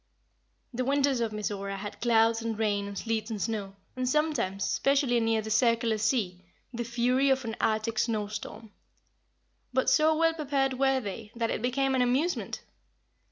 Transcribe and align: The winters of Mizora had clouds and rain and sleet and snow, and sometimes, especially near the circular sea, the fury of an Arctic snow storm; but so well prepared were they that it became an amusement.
The 0.73 0.83
winters 0.83 1.19
of 1.19 1.31
Mizora 1.31 1.77
had 1.77 2.01
clouds 2.01 2.41
and 2.41 2.57
rain 2.57 2.87
and 2.87 2.97
sleet 2.97 3.29
and 3.29 3.39
snow, 3.39 3.75
and 3.95 4.09
sometimes, 4.09 4.63
especially 4.63 5.19
near 5.19 5.43
the 5.43 5.51
circular 5.51 5.99
sea, 5.99 6.43
the 6.73 6.83
fury 6.83 7.29
of 7.29 7.45
an 7.45 7.55
Arctic 7.61 7.99
snow 7.99 8.25
storm; 8.25 8.71
but 9.71 9.91
so 9.91 10.17
well 10.17 10.33
prepared 10.33 10.73
were 10.73 10.99
they 11.01 11.31
that 11.35 11.51
it 11.51 11.61
became 11.61 11.93
an 11.93 12.01
amusement. 12.01 12.61